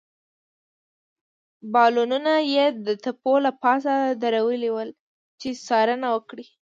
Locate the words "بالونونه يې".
1.73-2.65